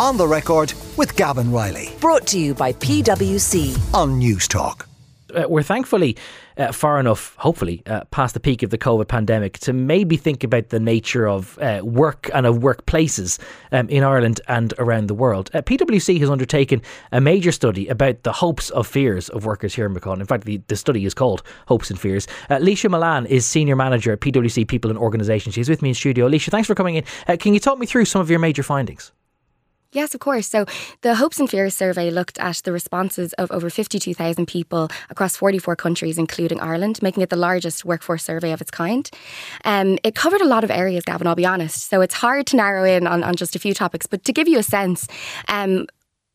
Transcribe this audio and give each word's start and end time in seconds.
On 0.00 0.16
the 0.16 0.26
record 0.26 0.72
with 0.96 1.14
Gavin 1.14 1.52
Reilly 1.52 1.90
Brought 2.00 2.26
to 2.28 2.38
you 2.38 2.54
by 2.54 2.72
PwC. 2.72 3.76
on 3.92 4.18
Newstalk. 4.18 4.86
uh, 5.34 5.44
we're 5.46 5.62
thankfully 5.62 6.16
uh, 6.56 6.72
far 6.72 6.98
enough, 6.98 7.34
hopefully, 7.36 7.82
uh, 7.84 8.04
past 8.04 8.32
the 8.32 8.40
peak 8.40 8.62
of 8.62 8.70
the 8.70 8.78
COVID 8.78 9.08
pandemic 9.08 9.58
to 9.58 9.74
maybe 9.74 10.16
think 10.16 10.42
about 10.42 10.70
the 10.70 10.80
nature 10.80 11.28
of 11.28 11.58
uh, 11.58 11.82
work 11.84 12.30
and 12.32 12.46
of 12.46 12.60
workplaces 12.60 13.38
um, 13.72 13.90
in 13.90 14.02
Ireland 14.02 14.40
and 14.48 14.72
around 14.78 15.08
the 15.08 15.14
world. 15.14 15.50
Uh, 15.52 15.60
PwC 15.60 16.18
has 16.18 16.30
undertaken 16.30 16.80
a 17.12 17.20
major 17.20 17.52
study 17.52 17.86
about 17.88 18.22
the 18.22 18.32
hopes 18.32 18.70
of 18.70 18.86
fears 18.86 19.28
of 19.28 19.44
workers 19.44 19.74
here 19.74 19.84
in 19.84 19.92
Macon. 19.92 20.18
In 20.18 20.26
fact, 20.26 20.46
the, 20.46 20.62
the 20.68 20.76
study 20.76 21.04
is 21.04 21.12
called 21.12 21.42
Hopes 21.66 21.90
and 21.90 22.00
Fears. 22.00 22.26
Uh, 22.48 22.56
Leisha 22.56 22.90
Milan 22.90 23.26
is 23.26 23.44
Senior 23.44 23.76
Manager 23.76 24.12
at 24.12 24.20
PwC 24.20 24.66
People 24.66 24.90
and 24.90 24.98
Organisation. 24.98 25.52
She's 25.52 25.68
with 25.68 25.82
me 25.82 25.90
in 25.90 25.94
studio. 25.94 26.26
Leisha, 26.26 26.48
thanks 26.48 26.68
for 26.68 26.74
coming 26.74 26.94
in. 26.94 27.04
Uh, 27.28 27.36
can 27.38 27.52
you 27.52 27.60
talk 27.60 27.78
me 27.78 27.84
through 27.84 28.06
some 28.06 28.22
of 28.22 28.30
your 28.30 28.38
major 28.38 28.62
findings? 28.62 29.12
Yes, 29.92 30.14
of 30.14 30.20
course. 30.20 30.46
So 30.46 30.66
the 31.00 31.16
Hopes 31.16 31.40
and 31.40 31.50
Fears 31.50 31.74
survey 31.74 32.10
looked 32.10 32.38
at 32.38 32.56
the 32.64 32.70
responses 32.70 33.32
of 33.34 33.50
over 33.50 33.68
52,000 33.68 34.46
people 34.46 34.88
across 35.08 35.36
44 35.36 35.74
countries, 35.74 36.16
including 36.16 36.60
Ireland, 36.60 37.02
making 37.02 37.24
it 37.24 37.30
the 37.30 37.36
largest 37.36 37.84
workforce 37.84 38.22
survey 38.22 38.52
of 38.52 38.60
its 38.60 38.70
kind. 38.70 39.10
Um, 39.64 39.98
it 40.04 40.14
covered 40.14 40.42
a 40.42 40.46
lot 40.46 40.62
of 40.62 40.70
areas, 40.70 41.04
Gavin, 41.04 41.26
I'll 41.26 41.34
be 41.34 41.44
honest. 41.46 41.88
So 41.88 42.02
it's 42.02 42.14
hard 42.14 42.46
to 42.48 42.56
narrow 42.56 42.84
in 42.84 43.08
on, 43.08 43.24
on 43.24 43.34
just 43.34 43.56
a 43.56 43.58
few 43.58 43.74
topics. 43.74 44.06
But 44.06 44.24
to 44.26 44.32
give 44.32 44.46
you 44.46 44.60
a 44.60 44.62
sense, 44.62 45.08
um, 45.48 45.86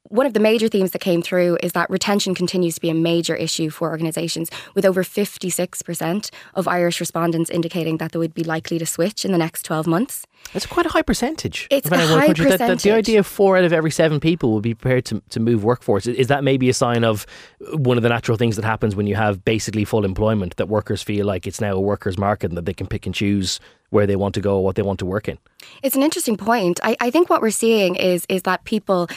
one 0.10 0.26
of 0.26 0.34
the 0.34 0.40
major 0.40 0.68
themes 0.68 0.92
that 0.92 1.00
came 1.00 1.22
through 1.22 1.58
is 1.64 1.72
that 1.74 1.90
retention 1.90 2.36
continues 2.36 2.76
to 2.76 2.82
be 2.82 2.90
a 2.90 2.94
major 2.94 3.36
issue 3.36 3.70
for 3.70 3.90
organisations, 3.90 4.50
with 4.76 4.86
over 4.86 5.04
56% 5.04 6.30
of 6.54 6.68
Irish 6.68 7.00
respondents 7.00 7.50
indicating 7.50 7.98
that 7.98 8.12
they 8.12 8.20
would 8.20 8.34
be 8.34 8.44
likely 8.44 8.78
to 8.80 8.86
switch 8.86 9.26
in 9.26 9.32
the 9.32 9.38
next 9.38 9.64
12 9.64 9.88
months. 9.88 10.26
That's 10.54 10.66
quite 10.68 10.86
a 10.86 10.90
high 10.90 11.02
percentage. 11.02 11.68
It's 11.72 11.90
a 11.90 11.98
high 11.98 12.28
country. 12.28 12.50
That- 12.50 12.60
that 12.60 12.80
the 12.82 12.92
idea 12.92 13.20
of 13.20 13.26
four 13.26 13.58
out 13.58 13.64
of 13.64 13.74
every 13.74 13.90
seven 13.92 14.20
people 14.20 14.52
will 14.52 14.62
be 14.62 14.74
prepared 14.76 15.06
to, 15.06 15.22
to 15.30 15.40
move 15.40 15.64
workforce. 15.64 16.06
Is 16.06 16.28
that 16.28 16.44
maybe 16.44 16.70
a 16.70 16.74
sign 16.74 17.04
of 17.04 17.26
one 17.74 17.98
of 17.98 18.04
the 18.04 18.10
natural 18.10 18.38
things 18.38 18.56
that 18.56 18.66
happens 18.66 18.96
when 18.96 19.08
you 19.08 19.16
have 19.16 19.44
basically 19.44 19.86
full 19.86 20.06
employment, 20.06 20.56
that 20.58 20.68
workers 20.70 21.02
feel 21.02 21.26
like 21.26 21.48
it's 21.48 21.60
now 21.60 21.74
a 21.74 21.80
workers' 21.82 22.18
market 22.18 22.52
and 22.52 22.58
that 22.58 22.66
they 22.66 22.74
can 22.74 22.86
pick 22.88 23.06
and 23.08 23.16
choose 23.16 23.60
where 23.90 24.06
they 24.06 24.16
want 24.16 24.36
to 24.36 24.42
go, 24.42 24.60
what 24.60 24.76
they 24.76 24.82
want 24.84 25.00
to 25.00 25.06
work 25.06 25.28
in? 25.28 25.38
It's 25.82 25.96
an 25.96 26.04
interesting 26.04 26.38
point. 26.38 26.80
I, 26.84 26.96
I 27.00 27.10
think 27.10 27.30
what 27.30 27.42
we're 27.42 27.50
seeing 27.50 27.96
is 27.96 28.26
is 28.30 28.44
that 28.44 28.64
people, 28.66 29.08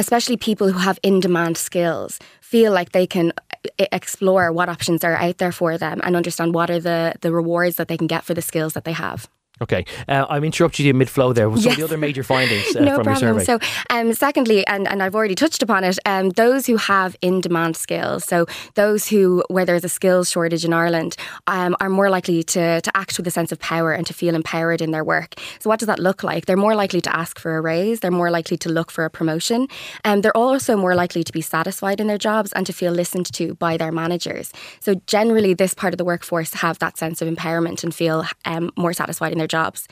especially 0.00 0.36
people 0.36 0.72
who 0.72 0.78
have 0.78 0.98
in 1.02 1.20
demand 1.20 1.56
skills, 1.56 2.18
feel 2.40 2.72
like 2.72 2.92
they 2.92 3.06
can 3.06 3.32
e- 3.78 3.86
explore 3.92 4.50
what 4.50 4.68
options 4.68 5.04
are 5.04 5.16
out 5.16 5.38
there 5.38 5.52
for 5.52 5.76
them 5.78 6.00
and 6.02 6.16
understand 6.16 6.54
what 6.54 6.70
are 6.70 6.80
the 6.80 7.14
the 7.20 7.32
rewards 7.32 7.76
that 7.76 7.88
they 7.88 7.98
can 7.98 8.06
get 8.06 8.24
for 8.24 8.34
the 8.34 8.42
skills 8.42 8.72
that 8.72 8.84
they 8.84 8.92
have. 8.92 9.28
Okay, 9.62 9.84
uh, 10.08 10.24
I'm 10.30 10.42
interrupting 10.42 10.86
you 10.86 10.94
mid 10.94 11.10
flow 11.10 11.34
there. 11.34 11.54
Some 11.58 11.72
of 11.72 11.76
the 11.76 11.84
other 11.84 11.98
major 11.98 12.22
findings 12.22 12.74
uh, 12.74 12.80
no 12.84 12.94
from 12.96 13.04
problem. 13.04 13.36
your 13.36 13.44
survey? 13.44 13.66
So, 13.66 13.94
um, 13.94 14.14
secondly, 14.14 14.66
and, 14.66 14.88
and 14.88 15.02
I've 15.02 15.14
already 15.14 15.34
touched 15.34 15.62
upon 15.62 15.84
it, 15.84 15.98
um, 16.06 16.30
those 16.30 16.66
who 16.66 16.78
have 16.78 17.14
in 17.20 17.42
demand 17.42 17.76
skills, 17.76 18.24
so 18.24 18.46
those 18.74 19.06
who, 19.06 19.44
where 19.48 19.66
there's 19.66 19.84
a 19.84 19.88
skills 19.90 20.30
shortage 20.30 20.64
in 20.64 20.72
Ireland, 20.72 21.14
um, 21.46 21.76
are 21.78 21.90
more 21.90 22.08
likely 22.08 22.42
to, 22.42 22.80
to 22.80 22.96
act 22.96 23.18
with 23.18 23.26
a 23.26 23.30
sense 23.30 23.52
of 23.52 23.58
power 23.58 23.92
and 23.92 24.06
to 24.06 24.14
feel 24.14 24.34
empowered 24.34 24.80
in 24.80 24.92
their 24.92 25.04
work. 25.04 25.34
So, 25.58 25.68
what 25.68 25.78
does 25.78 25.88
that 25.88 25.98
look 25.98 26.24
like? 26.24 26.46
They're 26.46 26.56
more 26.56 26.74
likely 26.74 27.02
to 27.02 27.14
ask 27.14 27.38
for 27.38 27.58
a 27.58 27.60
raise, 27.60 28.00
they're 28.00 28.10
more 28.10 28.30
likely 28.30 28.56
to 28.58 28.70
look 28.70 28.90
for 28.90 29.04
a 29.04 29.10
promotion, 29.10 29.68
and 30.04 30.22
they're 30.22 30.36
also 30.36 30.74
more 30.74 30.94
likely 30.94 31.22
to 31.22 31.32
be 31.32 31.42
satisfied 31.42 32.00
in 32.00 32.06
their 32.06 32.18
jobs 32.18 32.50
and 32.52 32.64
to 32.64 32.72
feel 32.72 32.92
listened 32.92 33.30
to 33.34 33.56
by 33.56 33.76
their 33.76 33.92
managers. 33.92 34.52
So, 34.80 34.94
generally, 35.06 35.52
this 35.52 35.74
part 35.74 35.92
of 35.92 35.98
the 35.98 36.04
workforce 36.04 36.54
have 36.54 36.78
that 36.78 36.96
sense 36.96 37.20
of 37.20 37.28
empowerment 37.28 37.84
and 37.84 37.94
feel 37.94 38.24
um, 38.46 38.70
more 38.78 38.94
satisfied 38.94 39.32
in 39.32 39.38
their 39.38 39.49
jobs. 39.50 39.86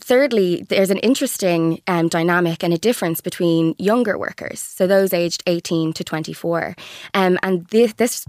Thirdly, 0.00 0.64
there's 0.68 0.90
an 0.90 0.98
interesting 0.98 1.80
um, 1.86 2.08
dynamic 2.08 2.64
and 2.64 2.72
a 2.72 2.78
difference 2.78 3.20
between 3.20 3.74
younger 3.78 4.18
workers, 4.18 4.60
so 4.60 4.86
those 4.86 5.12
aged 5.12 5.42
18 5.46 5.92
to 5.92 6.04
24. 6.04 6.74
Um, 7.14 7.38
and 7.42 7.66
this, 7.66 7.92
this 7.94 8.26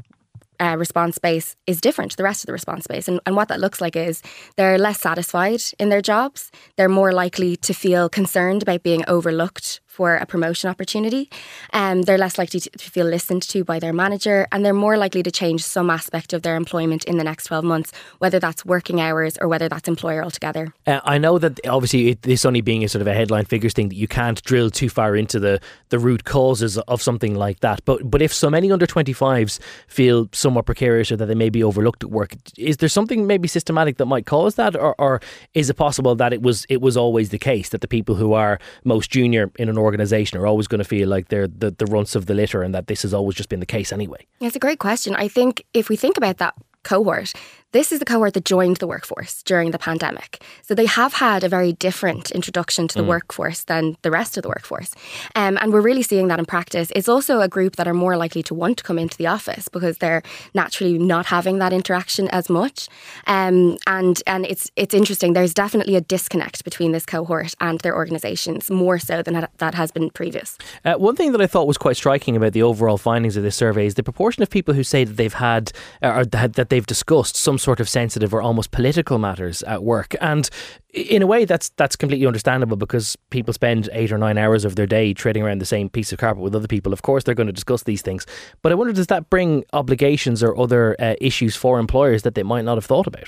uh, 0.59 0.75
response 0.77 1.17
base 1.17 1.55
is 1.67 1.81
different 1.81 2.11
to 2.11 2.17
the 2.17 2.23
rest 2.23 2.43
of 2.43 2.47
the 2.47 2.53
response 2.53 2.87
base. 2.87 3.07
And, 3.07 3.19
and 3.25 3.35
what 3.35 3.47
that 3.47 3.59
looks 3.59 3.81
like 3.81 3.95
is 3.95 4.21
they're 4.55 4.77
less 4.77 4.99
satisfied 4.99 5.61
in 5.79 5.89
their 5.89 6.01
jobs. 6.01 6.51
They're 6.75 6.89
more 6.89 7.11
likely 7.11 7.55
to 7.57 7.73
feel 7.73 8.09
concerned 8.09 8.61
about 8.61 8.83
being 8.83 9.03
overlooked 9.07 9.81
for 9.93 10.15
a 10.15 10.25
promotion 10.25 10.71
opportunity. 10.71 11.29
Um, 11.71 12.01
they're 12.01 12.17
less 12.17 12.39
likely 12.39 12.59
to, 12.61 12.69
feel 12.79 13.05
listened 13.05 13.43
to 13.43 13.63
by 13.63 13.77
their 13.77 13.93
manager, 13.93 14.47
and 14.51 14.65
they're 14.65 14.73
more 14.73 14.97
likely 14.97 15.21
to 15.21 15.31
change 15.31 15.63
some 15.63 15.91
aspect 15.91 16.33
of 16.33 16.41
their 16.41 16.55
employment 16.55 17.03
in 17.03 17.17
the 17.17 17.23
next 17.23 17.45
12 17.45 17.63
months, 17.63 17.91
whether 18.17 18.39
that's 18.39 18.65
working 18.65 18.99
hours 18.99 19.37
or 19.37 19.47
whether 19.47 19.69
that's 19.69 19.87
employer 19.87 20.23
altogether. 20.23 20.73
Uh, 20.87 20.99
I 21.03 21.19
know 21.19 21.37
that 21.37 21.59
obviously 21.67 22.09
it, 22.09 22.23
this 22.23 22.43
only 22.43 22.61
being 22.61 22.83
a 22.83 22.89
sort 22.89 23.01
of 23.01 23.07
a 23.07 23.13
headline 23.13 23.45
figures 23.45 23.73
thing 23.73 23.89
that 23.89 23.95
you 23.95 24.07
can't 24.07 24.41
drill 24.43 24.71
too 24.71 24.89
far 24.89 25.15
into 25.15 25.39
the, 25.39 25.59
the 25.89 25.99
root 25.99 26.23
causes 26.23 26.79
of 26.79 26.99
something 27.01 27.35
like 27.35 27.59
that. 27.59 27.85
But 27.85 28.09
but 28.09 28.21
if 28.21 28.33
so 28.33 28.49
many 28.49 28.71
under 28.71 28.87
25s 28.87 29.59
feel 29.87 30.27
somewhat 30.31 30.65
precarious 30.65 31.11
or 31.11 31.17
that 31.17 31.27
they 31.27 31.35
may 31.35 31.49
be 31.49 31.63
overlooked 31.63 32.03
at 32.03 32.09
work, 32.09 32.33
is 32.57 32.77
there 32.77 32.89
something 32.89 33.27
maybe 33.27 33.47
systematic 33.47 33.97
that 33.97 34.07
might 34.07 34.25
cause 34.25 34.55
that, 34.55 34.75
or, 34.75 34.95
or 34.97 35.21
is 35.53 35.69
it 35.69 35.75
possible 35.75 36.15
that 36.15 36.33
it 36.33 36.41
was 36.41 36.65
it 36.69 36.81
was 36.81 36.97
always 36.97 37.29
the 37.29 37.37
case 37.37 37.69
that 37.69 37.81
the 37.81 37.87
people 37.87 38.15
who 38.15 38.33
are 38.33 38.59
most 38.83 39.11
junior 39.11 39.51
in 39.57 39.69
an 39.69 39.77
organisation 39.83 40.39
are 40.39 40.47
always 40.47 40.67
going 40.67 40.79
to 40.79 40.85
feel 40.85 41.09
like 41.09 41.29
they're 41.29 41.47
the, 41.47 41.71
the 41.71 41.85
runts 41.85 42.15
of 42.15 42.25
the 42.25 42.33
litter 42.33 42.63
and 42.63 42.73
that 42.73 42.87
this 42.87 43.01
has 43.03 43.13
always 43.13 43.35
just 43.35 43.49
been 43.49 43.59
the 43.59 43.65
case 43.65 43.91
anyway? 43.91 44.25
It's 44.39 44.55
a 44.55 44.59
great 44.59 44.79
question. 44.79 45.15
I 45.15 45.27
think 45.27 45.63
if 45.73 45.89
we 45.89 45.95
think 45.95 46.17
about 46.17 46.37
that 46.37 46.55
cohort, 46.83 47.33
this 47.73 47.91
is 47.91 47.99
the 47.99 48.05
cohort 48.05 48.33
that 48.35 48.45
joined 48.45 48.77
the 48.77 48.87
workforce 48.87 49.43
during 49.43 49.71
the 49.71 49.79
pandemic. 49.79 50.41
So 50.61 50.75
they 50.75 50.85
have 50.85 51.13
had 51.13 51.43
a 51.43 51.49
very 51.49 51.73
different 51.73 52.31
introduction 52.31 52.87
to 52.89 52.99
the 52.99 53.03
workforce 53.03 53.63
than 53.65 53.97
the 54.03 54.11
rest 54.11 54.37
of 54.37 54.43
the 54.43 54.49
workforce. 54.49 54.93
Um, 55.35 55.57
and 55.59 55.73
we're 55.73 55.81
really 55.81 56.03
seeing 56.03 56.27
that 56.27 56.39
in 56.39 56.45
practice. 56.45 56.91
It's 56.95 57.09
also 57.09 57.41
a 57.41 57.47
group 57.47 57.75
that 57.75 57.87
are 57.87 57.93
more 57.93 58.15
likely 58.15 58.43
to 58.43 58.53
want 58.53 58.77
to 58.77 58.83
come 58.83 58.99
into 58.99 59.17
the 59.17 59.27
office 59.27 59.67
because 59.67 59.97
they're 59.97 60.21
naturally 60.53 60.99
not 60.99 61.25
having 61.25 61.57
that 61.57 61.73
interaction 61.73 62.27
as 62.29 62.47
much. 62.47 62.87
Um, 63.25 63.77
and 63.87 64.21
and 64.27 64.45
it's 64.45 64.69
it's 64.75 64.93
interesting. 64.93 65.33
There's 65.33 65.53
definitely 65.53 65.95
a 65.95 66.01
disconnect 66.01 66.63
between 66.63 66.91
this 66.91 67.05
cohort 67.05 67.55
and 67.59 67.79
their 67.81 67.95
organisations, 67.95 68.69
more 68.69 68.99
so 68.99 69.23
than 69.23 69.47
that 69.57 69.73
has 69.73 69.91
been 69.91 70.11
previous. 70.11 70.57
Uh, 70.85 70.93
one 70.93 71.15
thing 71.15 71.31
that 71.31 71.41
I 71.41 71.47
thought 71.47 71.67
was 71.67 71.79
quite 71.79 71.97
striking 71.97 72.35
about 72.35 72.53
the 72.53 72.61
overall 72.61 72.97
findings 72.97 73.35
of 73.35 73.43
this 73.43 73.55
survey 73.55 73.87
is 73.87 73.95
the 73.95 74.03
proportion 74.03 74.43
of 74.43 74.49
people 74.49 74.75
who 74.75 74.83
say 74.83 75.03
that 75.03 75.17
they've 75.17 75.33
had 75.33 75.71
uh, 76.03 76.17
or 76.17 76.25
that 76.25 76.53
that 76.53 76.69
they've 76.69 76.85
discussed 76.85 77.35
some 77.35 77.57
sort 77.63 77.79
of 77.79 77.89
sensitive 77.89 78.33
or 78.33 78.41
almost 78.41 78.71
political 78.71 79.17
matters 79.17 79.63
at 79.63 79.83
work. 79.83 80.15
And 80.21 80.49
in 80.93 81.23
a 81.23 81.27
way, 81.27 81.45
that's 81.45 81.69
that's 81.77 81.95
completely 81.95 82.27
understandable 82.27 82.77
because 82.77 83.17
people 83.31 83.53
spend 83.53 83.89
eight 83.93 84.11
or 84.11 84.17
nine 84.17 84.37
hours 84.37 84.63
of 84.63 84.75
their 84.75 84.85
day 84.85 85.13
trading 85.13 85.41
around 85.41 85.59
the 85.59 85.65
same 85.65 85.89
piece 85.89 86.11
of 86.13 86.19
carpet 86.19 86.43
with 86.43 86.55
other 86.55 86.67
people. 86.67 86.93
Of 86.93 87.01
course, 87.01 87.23
they're 87.23 87.33
going 87.33 87.47
to 87.47 87.53
discuss 87.53 87.83
these 87.83 88.03
things. 88.03 88.27
But 88.61 88.71
I 88.71 88.75
wonder, 88.75 88.93
does 88.93 89.07
that 89.07 89.29
bring 89.29 89.63
obligations 89.73 90.43
or 90.43 90.55
other 90.59 90.95
uh, 90.99 91.15
issues 91.19 91.55
for 91.55 91.79
employers 91.79 92.21
that 92.21 92.35
they 92.35 92.43
might 92.43 92.65
not 92.65 92.75
have 92.75 92.85
thought 92.85 93.07
about? 93.07 93.27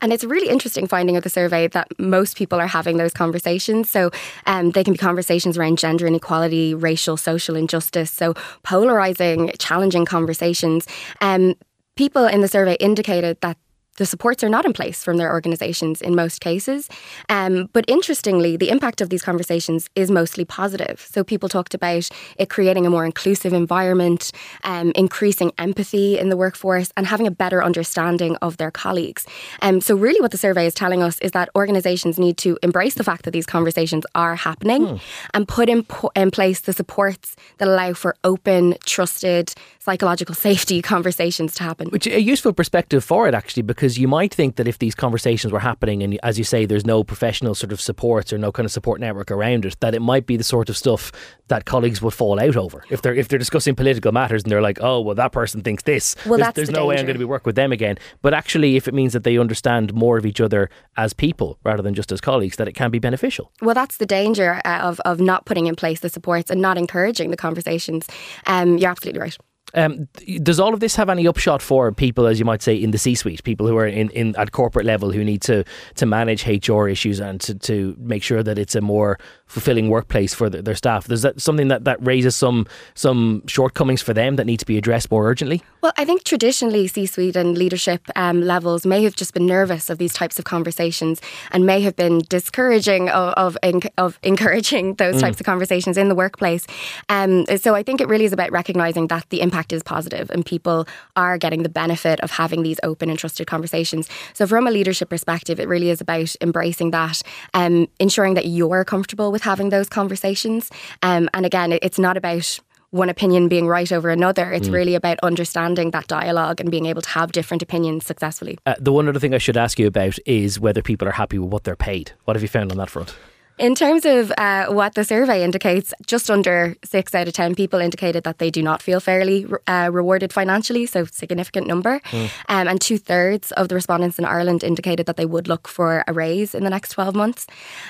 And 0.00 0.12
it's 0.12 0.22
a 0.22 0.28
really 0.28 0.48
interesting 0.48 0.86
finding 0.86 1.16
of 1.16 1.24
the 1.24 1.30
survey 1.30 1.66
that 1.68 1.88
most 1.98 2.36
people 2.36 2.60
are 2.60 2.66
having 2.66 2.96
those 2.96 3.12
conversations. 3.12 3.90
So 3.90 4.10
um, 4.46 4.70
they 4.70 4.84
can 4.84 4.92
be 4.92 4.98
conversations 4.98 5.58
around 5.58 5.78
gender 5.78 6.06
inequality, 6.06 6.74
racial, 6.74 7.16
social 7.16 7.56
injustice. 7.56 8.10
So 8.10 8.34
polarizing, 8.62 9.52
challenging 9.58 10.04
conversations. 10.04 10.86
Um, 11.20 11.54
people 11.96 12.26
in 12.26 12.40
the 12.40 12.48
survey 12.48 12.76
indicated 12.80 13.40
that 13.40 13.56
the 14.00 14.06
supports 14.06 14.42
are 14.42 14.48
not 14.48 14.64
in 14.64 14.72
place 14.72 15.04
from 15.04 15.18
their 15.18 15.30
organisations 15.30 16.00
in 16.00 16.14
most 16.14 16.40
cases. 16.40 16.88
Um, 17.28 17.68
but 17.74 17.84
interestingly, 17.86 18.56
the 18.56 18.70
impact 18.70 19.02
of 19.02 19.10
these 19.10 19.20
conversations 19.20 19.90
is 19.94 20.10
mostly 20.10 20.46
positive. 20.46 21.06
So 21.12 21.22
people 21.22 21.50
talked 21.50 21.74
about 21.74 22.08
it 22.38 22.48
creating 22.48 22.86
a 22.86 22.90
more 22.90 23.04
inclusive 23.04 23.52
environment, 23.52 24.32
um, 24.64 24.92
increasing 24.94 25.52
empathy 25.58 26.18
in 26.18 26.30
the 26.30 26.36
workforce, 26.38 26.90
and 26.96 27.06
having 27.06 27.26
a 27.26 27.30
better 27.30 27.62
understanding 27.62 28.36
of 28.36 28.56
their 28.56 28.70
colleagues. 28.70 29.26
Um, 29.60 29.82
so 29.82 29.94
really, 29.94 30.22
what 30.22 30.30
the 30.30 30.38
survey 30.38 30.64
is 30.64 30.72
telling 30.72 31.02
us 31.02 31.18
is 31.18 31.32
that 31.32 31.50
organisations 31.54 32.18
need 32.18 32.38
to 32.38 32.58
embrace 32.62 32.94
the 32.94 33.04
fact 33.04 33.26
that 33.26 33.32
these 33.32 33.44
conversations 33.44 34.06
are 34.14 34.34
happening 34.34 34.98
and 35.34 35.46
put 35.46 35.68
in, 35.68 35.82
po- 35.82 36.10
in 36.16 36.30
place 36.30 36.60
the 36.60 36.72
supports 36.72 37.36
that 37.58 37.68
allow 37.68 37.92
for 37.92 38.16
open, 38.24 38.76
trusted, 38.86 39.52
psychological 39.78 40.34
safety 40.48 40.80
conversations 40.80 41.54
to 41.56 41.64
happen. 41.64 41.90
Which 41.90 42.06
a 42.06 42.22
useful 42.22 42.54
perspective 42.54 43.04
for 43.04 43.28
it 43.28 43.34
actually, 43.34 43.64
because 43.64 43.89
you 43.98 44.08
might 44.08 44.32
think 44.32 44.56
that 44.56 44.68
if 44.68 44.78
these 44.78 44.94
conversations 44.94 45.52
were 45.52 45.60
happening 45.60 46.02
and 46.02 46.18
as 46.22 46.38
you 46.38 46.44
say, 46.44 46.66
there's 46.66 46.86
no 46.86 47.04
professional 47.04 47.54
sort 47.54 47.72
of 47.72 47.80
supports 47.80 48.32
or 48.32 48.38
no 48.38 48.52
kind 48.52 48.64
of 48.64 48.72
support 48.72 49.00
network 49.00 49.30
around 49.30 49.64
it, 49.64 49.76
that 49.80 49.94
it 49.94 50.00
might 50.00 50.26
be 50.26 50.36
the 50.36 50.44
sort 50.44 50.68
of 50.68 50.76
stuff 50.76 51.12
that 51.48 51.64
colleagues 51.64 52.00
would 52.02 52.14
fall 52.14 52.38
out 52.40 52.56
over. 52.56 52.84
If 52.90 53.02
they're 53.02 53.14
if 53.14 53.28
they're 53.28 53.38
discussing 53.38 53.74
political 53.74 54.12
matters 54.12 54.42
and 54.42 54.52
they're 54.52 54.62
like, 54.62 54.78
oh 54.80 55.00
well 55.00 55.14
that 55.14 55.32
person 55.32 55.62
thinks 55.62 55.82
this. 55.84 56.16
Well, 56.24 56.38
there's, 56.38 56.46
that's 56.46 56.56
there's 56.56 56.68
the 56.68 56.74
no 56.74 56.86
way 56.86 56.96
I'm 56.96 57.06
going 57.06 57.14
to 57.14 57.18
be 57.18 57.24
working 57.24 57.46
with 57.46 57.56
them 57.56 57.72
again. 57.72 57.98
But 58.22 58.34
actually 58.34 58.76
if 58.76 58.86
it 58.88 58.94
means 58.94 59.12
that 59.12 59.24
they 59.24 59.38
understand 59.38 59.94
more 59.94 60.18
of 60.18 60.26
each 60.26 60.40
other 60.40 60.70
as 60.96 61.12
people 61.12 61.58
rather 61.64 61.82
than 61.82 61.94
just 61.94 62.12
as 62.12 62.20
colleagues, 62.20 62.56
that 62.56 62.68
it 62.68 62.72
can 62.72 62.90
be 62.90 62.98
beneficial. 62.98 63.50
Well, 63.60 63.74
that's 63.74 63.96
the 63.96 64.06
danger 64.06 64.60
uh, 64.64 64.78
of, 64.78 65.00
of 65.00 65.20
not 65.20 65.46
putting 65.46 65.66
in 65.66 65.76
place 65.76 66.00
the 66.00 66.08
supports 66.08 66.50
and 66.50 66.60
not 66.60 66.78
encouraging 66.78 67.30
the 67.30 67.36
conversations. 67.36 68.06
Um, 68.46 68.78
you're 68.78 68.90
absolutely 68.90 69.20
right. 69.20 69.36
Um, 69.74 70.08
does 70.42 70.60
all 70.60 70.74
of 70.74 70.80
this 70.80 70.96
have 70.96 71.08
any 71.08 71.26
upshot 71.26 71.62
for 71.62 71.92
people, 71.92 72.26
as 72.26 72.38
you 72.38 72.44
might 72.44 72.62
say, 72.62 72.74
in 72.74 72.90
the 72.90 72.98
C-suite, 72.98 73.44
people 73.44 73.66
who 73.66 73.76
are 73.76 73.86
in, 73.86 74.10
in 74.10 74.34
at 74.36 74.52
corporate 74.52 74.86
level 74.86 75.12
who 75.12 75.24
need 75.24 75.42
to 75.42 75.64
to 75.96 76.06
manage 76.06 76.46
HR 76.46 76.88
issues 76.88 77.20
and 77.20 77.40
to, 77.40 77.54
to 77.54 77.96
make 77.98 78.22
sure 78.22 78.42
that 78.42 78.58
it's 78.58 78.74
a 78.74 78.80
more 78.80 79.18
fulfilling 79.46 79.90
workplace 79.90 80.32
for 80.32 80.48
the, 80.48 80.62
their 80.62 80.74
staff? 80.74 81.10
Is 81.10 81.22
that 81.22 81.40
something 81.40 81.68
that, 81.68 81.84
that 81.84 82.04
raises 82.04 82.36
some 82.36 82.66
some 82.94 83.42
shortcomings 83.46 84.02
for 84.02 84.14
them 84.14 84.36
that 84.36 84.46
need 84.46 84.60
to 84.60 84.66
be 84.66 84.78
addressed 84.78 85.10
more 85.10 85.28
urgently? 85.28 85.62
Well, 85.82 85.92
I 85.96 86.04
think 86.04 86.24
traditionally 86.24 86.86
C-suite 86.86 87.36
and 87.36 87.56
leadership 87.56 88.02
um, 88.16 88.42
levels 88.42 88.84
may 88.84 89.02
have 89.04 89.16
just 89.16 89.34
been 89.34 89.46
nervous 89.46 89.90
of 89.90 89.98
these 89.98 90.12
types 90.12 90.38
of 90.38 90.44
conversations 90.44 91.20
and 91.50 91.64
may 91.64 91.80
have 91.80 91.96
been 91.96 92.22
discouraging 92.28 93.08
of 93.10 93.34
of, 93.34 93.56
of 93.98 94.18
encouraging 94.22 94.94
those 94.94 95.16
mm. 95.16 95.20
types 95.20 95.40
of 95.40 95.46
conversations 95.46 95.96
in 95.96 96.08
the 96.08 96.14
workplace. 96.14 96.66
Um, 97.08 97.46
so 97.56 97.74
I 97.74 97.82
think 97.82 98.00
it 98.00 98.08
really 98.08 98.24
is 98.24 98.32
about 98.32 98.52
recognizing 98.52 99.08
that 99.08 99.28
the 99.30 99.40
impact 99.40 99.59
impact 99.60 99.72
is 99.72 99.82
positive 99.82 100.30
and 100.30 100.44
people 100.44 100.86
are 101.16 101.36
getting 101.38 101.62
the 101.62 101.68
benefit 101.68 102.20
of 102.20 102.30
having 102.30 102.62
these 102.62 102.80
open 102.82 103.10
and 103.10 103.18
trusted 103.18 103.46
conversations. 103.46 104.08
So, 104.32 104.46
from 104.46 104.66
a 104.66 104.70
leadership 104.70 105.10
perspective, 105.10 105.60
it 105.60 105.68
really 105.68 105.90
is 105.90 106.00
about 106.00 106.34
embracing 106.40 106.92
that, 106.92 107.22
um, 107.52 107.86
ensuring 107.98 108.34
that 108.34 108.46
you're 108.46 108.84
comfortable 108.84 109.30
with 109.32 109.42
having 109.42 109.70
those 109.70 109.88
conversations. 109.88 110.70
Um, 111.02 111.28
and 111.34 111.44
again, 111.44 111.78
it's 111.82 111.98
not 111.98 112.16
about 112.16 112.60
one 112.90 113.08
opinion 113.08 113.48
being 113.48 113.68
right 113.68 113.92
over 113.92 114.10
another. 114.10 114.50
It's 114.52 114.68
mm. 114.68 114.72
really 114.72 114.94
about 114.96 115.18
understanding 115.22 115.92
that 115.92 116.08
dialogue 116.08 116.60
and 116.60 116.70
being 116.70 116.86
able 116.86 117.02
to 117.02 117.10
have 117.10 117.30
different 117.32 117.62
opinions 117.62 118.04
successfully. 118.04 118.58
Uh, 118.66 118.74
the 118.80 118.92
one 118.92 119.08
other 119.08 119.20
thing 119.20 119.34
I 119.34 119.38
should 119.38 119.56
ask 119.56 119.78
you 119.78 119.86
about 119.86 120.18
is 120.26 120.58
whether 120.58 120.82
people 120.82 121.06
are 121.06 121.12
happy 121.12 121.38
with 121.38 121.52
what 121.52 121.64
they're 121.64 121.76
paid. 121.76 122.12
What 122.24 122.34
have 122.34 122.42
you 122.42 122.48
found 122.48 122.72
on 122.72 122.78
that 122.78 122.90
front? 122.90 123.14
In 123.60 123.74
terms 123.74 124.06
of 124.06 124.32
uh, 124.38 124.68
what 124.68 124.94
the 124.94 125.04
survey 125.04 125.44
indicates, 125.44 125.92
just 126.06 126.30
under 126.30 126.74
six 126.82 127.14
out 127.14 127.28
of 127.28 127.34
10 127.34 127.54
people 127.54 127.78
indicated 127.78 128.24
that 128.24 128.38
they 128.38 128.50
do 128.50 128.62
not 128.62 128.80
feel 128.80 129.00
fairly 129.00 129.46
uh, 129.66 129.90
rewarded 129.92 130.32
financially, 130.32 130.86
so 130.86 131.04
significant 131.04 131.66
number. 131.66 132.00
Mm. 132.00 132.30
Um, 132.48 132.68
and 132.68 132.80
two 132.80 132.96
thirds 132.96 133.52
of 133.52 133.68
the 133.68 133.74
respondents 133.74 134.18
in 134.18 134.24
Ireland 134.24 134.64
indicated 134.64 135.04
that 135.04 135.18
they 135.18 135.26
would 135.26 135.46
look 135.46 135.68
for 135.68 136.02
a 136.08 136.12
raise 136.14 136.54
in 136.54 136.64
the 136.64 136.70
next 136.70 136.92
12 136.92 137.14
months. 137.14 137.46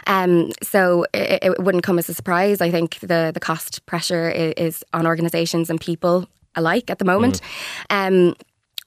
Um, 0.08 0.50
so 0.61 1.06
it, 1.14 1.38
it, 1.44 1.62
wouldn't 1.62 1.84
come 1.84 2.00
as 2.00 2.08
a 2.08 2.14
surprise. 2.14 2.61
I 2.61 2.73
think 2.73 2.99
the, 2.99 3.31
the 3.32 3.40
cost 3.40 3.87
pressure 3.87 4.28
is, 4.28 4.55
is 4.56 4.84
on 4.93 5.06
organisations 5.06 5.70
and 5.70 5.81
people 5.81 6.28
alike 6.56 6.90
at 6.90 6.99
the 6.99 7.05
moment. 7.05 7.40
Mm. 7.90 8.31
Um, 8.31 8.37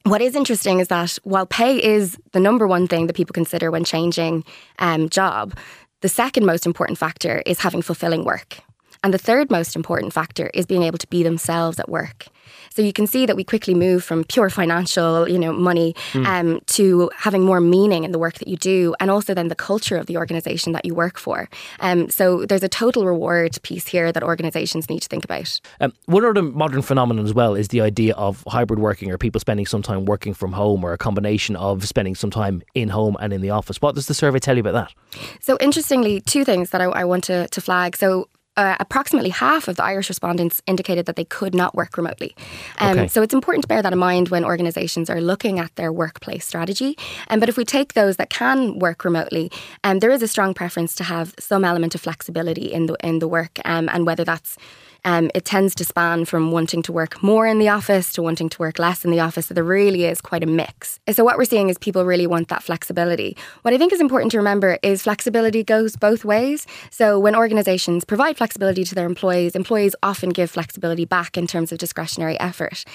what 0.04 0.22
is 0.22 0.36
interesting 0.36 0.80
is 0.80 0.90
that 0.90 1.18
while 1.24 1.46
pay 1.46 1.82
is 1.82 2.18
the 2.34 2.40
number 2.42 2.68
one 2.68 2.90
thing 2.90 3.08
that 3.08 3.16
people 3.16 3.32
consider 3.32 3.72
when 3.72 3.86
changing 3.86 4.44
um, 4.80 5.08
job, 5.08 5.58
the 6.04 6.10
second 6.10 6.46
most 6.46 6.66
important 6.66 6.98
factor 6.98 7.42
is 7.46 7.62
having 7.62 7.82
fulfilling 7.82 8.26
work. 8.26 8.58
And 9.04 9.14
the 9.14 9.18
third 9.18 9.52
most 9.52 9.76
important 9.76 10.14
factor 10.14 10.50
is 10.54 10.66
being 10.66 10.84
able 10.84 10.98
to 10.98 11.08
be 11.08 11.24
themselves 11.24 11.80
at 11.80 11.90
work. 11.90 12.28
So 12.74 12.82
you 12.82 12.94
can 12.94 13.06
see 13.06 13.26
that 13.26 13.36
we 13.36 13.44
quickly 13.44 13.76
move 13.76 14.04
from 14.04 14.24
pure 14.24 14.50
financial, 14.50 15.30
you 15.30 15.38
know, 15.38 15.54
money 15.54 15.94
mm. 16.14 16.26
um, 16.26 16.60
to 16.68 17.12
having 17.16 17.44
more 17.44 17.62
meaning 17.62 18.04
in 18.04 18.12
the 18.12 18.20
work 18.20 18.36
that 18.40 18.48
you 18.48 18.58
do, 18.58 18.96
and 19.00 19.12
also 19.12 19.34
then 19.34 19.48
the 19.48 19.56
culture 19.56 19.96
of 19.96 20.08
the 20.08 20.18
organisation 20.18 20.74
that 20.74 20.84
you 20.84 20.96
work 20.96 21.20
for. 21.20 21.48
Um, 21.82 22.10
so 22.10 22.46
there's 22.46 22.64
a 22.64 22.70
total 22.70 23.06
reward 23.06 23.62
piece 23.62 23.88
here 23.88 24.12
that 24.12 24.24
organisations 24.24 24.90
need 24.90 25.02
to 25.02 25.08
think 25.08 25.24
about. 25.24 25.60
Um, 25.82 25.94
one 26.06 26.26
other 26.26 26.42
modern 26.42 26.82
phenomenon 26.82 27.26
as 27.26 27.34
well 27.34 27.54
is 27.54 27.68
the 27.68 27.82
idea 27.82 28.16
of 28.16 28.44
hybrid 28.48 28.80
working, 28.80 29.12
or 29.12 29.18
people 29.18 29.40
spending 29.40 29.68
some 29.68 29.84
time 29.84 30.06
working 30.06 30.34
from 30.34 30.54
home, 30.54 30.84
or 30.84 30.94
a 30.94 30.98
combination 30.98 31.56
of 31.56 31.88
spending 31.88 32.16
some 32.16 32.32
time 32.32 32.64
in 32.74 32.90
home 32.90 33.16
and 33.20 33.34
in 33.34 33.42
the 33.42 33.52
office. 33.52 33.82
What 33.82 33.96
does 33.96 34.08
the 34.08 34.14
survey 34.16 34.40
tell 34.40 34.56
you 34.56 34.62
about 34.62 34.74
that? 34.74 35.22
So 35.42 35.58
interestingly, 35.62 36.22
two 36.22 36.44
things 36.44 36.72
that 36.72 36.82
I, 36.82 36.86
I 36.86 37.04
want 37.06 37.24
to, 37.26 37.48
to 37.48 37.62
flag. 37.62 37.96
So 37.98 38.30
uh, 38.56 38.76
approximately 38.80 39.30
half 39.30 39.68
of 39.68 39.76
the 39.76 39.84
Irish 39.84 40.10
respondents 40.10 40.62
indicated 40.68 41.06
that 41.06 41.16
they 41.16 41.26
could 41.26 41.56
not 41.56 41.76
work 41.76 41.98
remotely. 41.98 42.36
Um, 42.80 42.98
okay. 42.98 43.08
So 43.08 43.22
it's 43.22 43.34
important 43.34 43.64
to 43.64 43.68
bear 43.68 43.82
that 43.82 43.94
in 43.94 44.00
mind 44.00 44.30
when 44.30 44.46
organisations 44.46 45.10
are 45.10 45.22
looking 45.22 45.60
at 45.60 45.76
their 45.76 45.92
workplace 45.92 46.46
strategy. 46.46 46.98
Um, 47.30 47.40
but 47.40 47.50
if 47.50 47.58
we 47.58 47.66
take 47.66 47.94
those 47.94 48.18
that 48.18 48.30
can 48.30 48.80
work 48.80 49.04
remotely, 49.04 49.52
um, 49.84 50.00
there 50.00 50.12
is 50.12 50.22
a 50.22 50.28
strong 50.28 50.54
preference 50.54 50.94
to 50.96 51.04
have 51.04 51.34
some 51.40 51.66
element 51.66 51.96
of 51.96 52.02
flexibility 52.02 52.72
in 52.72 52.86
the 52.86 52.96
in 53.04 53.20
the 53.20 53.28
work, 53.28 53.60
um, 53.66 53.90
and 53.92 54.06
whether 54.06 54.24
that's 54.24 54.58
um, 55.06 55.30
it 55.36 55.46
tends 55.46 55.76
to 55.76 55.86
span 55.86 56.26
from 56.26 56.52
wanting 56.52 56.82
to 56.84 56.92
work 56.92 57.22
more 57.22 57.46
in 57.46 57.60
the 57.60 57.70
office 57.70 58.14
to 58.14 58.22
wanting 58.22 58.50
to 58.50 58.60
work 58.60 58.80
less 58.80 59.04
in 59.04 59.12
the 59.12 59.20
office. 59.20 59.48
So 59.48 59.54
there 59.54 59.64
really 59.64 60.06
is 60.06 60.22
quite 60.22 60.44
a 60.44 60.46
mix. 60.46 61.00
So 61.12 61.24
what 61.24 61.38
we're 61.38 61.46
seeing 61.46 61.70
is 61.70 61.78
people 61.78 62.06
really 62.06 62.28
want 62.28 62.48
that 62.48 62.64
flexibility. 62.64 63.36
What 63.64 63.74
I 63.74 63.78
think 63.78 63.92
is 63.92 64.00
important 64.00 64.32
to 64.32 64.38
remember 64.38 64.78
is 64.82 65.04
flexibility 65.04 65.64
goes 65.64 65.96
both 65.96 66.24
ways. 66.24 66.66
So 66.90 67.20
when 67.20 67.36
organizations 67.36 68.06
provide 68.06 68.38
flexibility 68.38 68.84
to 68.86 68.96
their 68.96 69.06
employees, 69.06 69.56
employees 69.56 69.96
often 70.04 70.30
give 70.30 70.50
flexibility 70.50 71.06
back 71.06 71.38
in 71.38 71.48
terms 71.48 71.72
of 71.72 71.78
discretionary 71.78 72.40
effort. 72.40 72.86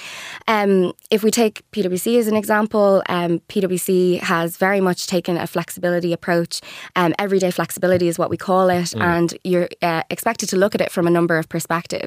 Um, 0.46 0.93
if 1.10 1.22
we 1.22 1.31
take 1.31 1.69
PwC 1.72 2.19
as 2.19 2.26
an 2.26 2.37
example, 2.37 3.02
um, 3.08 3.40
PwC 3.49 4.20
has 4.20 4.56
very 4.56 4.81
much 4.81 5.06
taken 5.06 5.37
a 5.37 5.46
flexibility 5.46 6.12
approach. 6.12 6.60
Um, 6.96 7.14
everyday 7.19 7.50
flexibility 7.50 8.08
is 8.08 8.19
what 8.19 8.31
we 8.31 8.37
call 8.37 8.70
it, 8.70 8.88
mm. 8.88 9.00
and 9.00 9.37
you're 9.44 9.69
uh, 9.82 10.02
expected 10.10 10.49
to 10.50 10.56
look 10.56 10.75
at 10.75 10.81
it 10.81 10.90
from 10.90 11.06
a 11.06 11.10
number 11.10 11.38
of 11.38 11.49
perspectives 11.49 11.98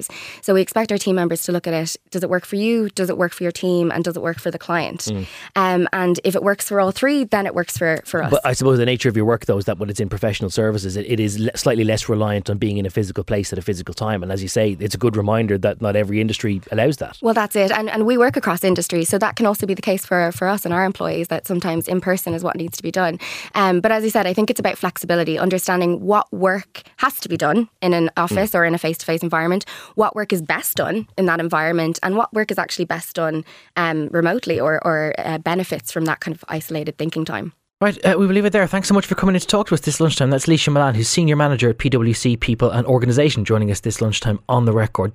So 0.42 0.54
we 0.54 0.62
expect 0.62 0.92
our 0.92 0.98
team 0.98 1.16
members 1.16 1.44
to 1.44 1.52
look 1.52 1.68
at 1.68 1.74
it 1.74 1.82
does 2.10 2.24
it 2.24 2.30
work 2.30 2.46
for 2.46 2.56
you? 2.56 2.90
Does 2.90 3.10
it 3.10 3.18
work 3.18 3.34
for 3.34 3.44
your 3.44 3.52
team? 3.52 3.92
And 3.92 4.04
does 4.04 4.16
it 4.16 4.22
work 4.22 4.40
for 4.40 4.52
the 4.52 4.60
client? 4.60 5.02
Mm. 5.02 5.28
Um, 5.56 5.90
and 5.94 6.20
if 6.24 6.36
it 6.36 6.44
works 6.44 6.68
for 6.68 6.80
all 6.80 6.92
three, 6.92 7.24
then 7.24 7.46
it 7.46 7.56
works 7.56 7.78
for, 7.78 8.02
for 8.06 8.24
us. 8.24 8.32
But 8.32 8.46
I 8.46 8.54
suppose 8.54 8.78
the 8.78 8.86
nature 8.86 9.10
of 9.10 9.16
your 9.16 9.26
work, 9.26 9.46
though, 9.46 9.58
is 9.58 9.66
that 9.66 9.80
when 9.80 9.90
it's 9.90 10.00
in 10.00 10.10
professional 10.10 10.50
services, 10.50 10.96
it, 10.98 11.06
it 11.08 11.20
is 11.20 11.50
slightly 11.56 11.84
less 11.84 12.10
reliant 12.10 12.50
on 12.50 12.58
being 12.58 12.78
in 12.78 12.86
a 12.86 12.90
physical 12.90 13.24
place 13.24 13.52
at 13.52 13.60
a 13.60 13.62
physical 13.62 13.94
time. 13.94 14.24
And 14.24 14.32
as 14.32 14.42
you 14.42 14.50
say, 14.50 14.78
it's 14.80 14.96
a 14.96 14.98
good 14.98 15.16
reminder 15.16 15.58
that 15.60 15.82
not 15.82 15.96
every 15.96 16.22
industry 16.22 16.62
allows 16.72 16.98
that. 16.98 17.18
Well, 17.22 17.34
that's 17.34 17.56
it. 17.56 17.72
And, 17.72 17.90
and 17.90 18.06
we 18.06 18.18
work 18.18 18.36
across 18.36 18.64
industries. 18.64 19.10
So 19.10 19.18
that 19.18 19.36
can 19.36 19.46
also 19.46 19.66
be 19.66 19.74
the 19.74 19.82
case 19.82 20.06
for, 20.06 20.32
for 20.32 20.48
us 20.48 20.66
and 20.66 20.74
our 20.74 20.86
employees 20.86 21.30
that 21.30 21.48
sometimes 21.48 21.88
in 21.88 22.02
person 22.02 22.34
is 22.34 22.44
what 22.44 22.56
needs 22.56 22.78
to 22.78 22.84
be 22.84 22.92
done. 22.92 23.20
Um, 23.56 23.80
but 23.80 23.92
as 23.92 24.04
you 24.04 24.10
said, 24.10 24.28
I 24.28 24.34
think 24.34 24.50
it's 24.50 24.60
about 24.60 24.78
flexibility, 24.78 25.38
understanding 25.38 26.02
what 26.02 26.32
work 26.32 26.84
has 26.98 27.20
to 27.22 27.30
be 27.30 27.38
done 27.38 27.70
in 27.82 27.94
an 27.94 28.10
office 28.18 28.52
mm. 28.52 28.60
or 28.60 28.66
in 28.66 28.76
a 28.76 28.78
face 28.78 28.98
to 29.00 29.06
face 29.06 29.24
environment, 29.24 29.66
what 29.96 30.16
work 30.16 30.34
is 30.34 30.42
best 30.42 30.78
done 30.78 31.08
in 31.18 31.26
that 31.26 31.40
environment 31.40 32.00
and 32.04 32.16
what 32.16 32.34
work 32.34 32.52
is 32.52 32.58
actually 32.58 32.86
best 32.86 33.16
done 33.16 33.44
um, 33.76 34.08
remotely 34.10 34.60
or, 34.60 34.86
or 34.86 35.14
uh, 35.18 35.38
benefits 35.38 35.92
from 35.92 36.06
that 36.06 36.20
kind 36.20 36.36
of 36.36 36.44
isolated 36.48 36.98
thinking 36.98 37.26
time. 37.26 37.54
Right, 37.82 37.98
uh, 38.06 38.16
we 38.16 38.28
will 38.28 38.36
leave 38.36 38.46
it 38.46 38.54
there. 38.54 38.68
Thanks 38.68 38.88
so 38.88 38.94
much 38.94 39.08
for 39.08 39.16
coming 39.16 39.34
in 39.34 39.42
to 39.42 39.48
talk 39.48 39.68
to 39.70 39.74
us 39.74 39.82
this 39.82 40.00
lunchtime. 40.00 40.30
That's 40.30 40.46
Leisha 40.46 40.72
Milan, 40.72 40.94
who's 40.94 41.08
Senior 41.08 41.36
Manager 41.36 41.70
at 41.70 41.80
PwC 41.80 42.40
People 42.40 42.70
and 42.70 42.86
Organisation, 42.86 43.44
joining 43.44 43.72
us 43.72 43.80
this 43.80 44.02
lunchtime 44.02 44.40
on 44.48 44.66
the 44.66 44.72
record. 44.72 45.14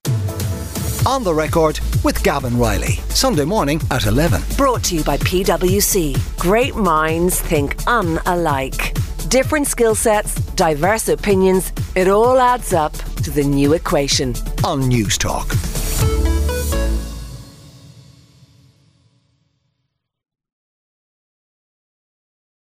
On 1.06 1.22
the 1.22 1.32
record 1.32 1.78
with 2.02 2.20
Gavin 2.24 2.58
Reilly, 2.58 2.94
Sunday 3.10 3.44
morning 3.44 3.80
at 3.92 4.06
11. 4.06 4.42
Brought 4.56 4.82
to 4.84 4.96
you 4.96 5.04
by 5.04 5.16
PwC. 5.18 6.18
Great 6.36 6.74
minds 6.74 7.40
think 7.40 7.76
unalike. 7.84 8.92
Different 9.28 9.68
skill 9.68 9.94
sets, 9.94 10.34
diverse 10.56 11.08
opinions, 11.08 11.72
it 11.94 12.08
all 12.08 12.38
adds 12.40 12.72
up 12.72 12.92
to 12.92 13.15
the 13.30 13.42
new 13.42 13.72
equation. 13.72 14.30
On 14.64 14.82
Newstalk. 14.82 15.65